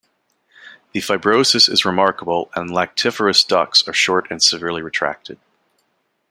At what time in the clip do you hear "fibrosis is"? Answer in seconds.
0.99-1.85